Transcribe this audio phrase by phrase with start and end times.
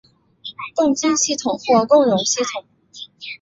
[0.73, 2.65] 共晶系统或共熔系统。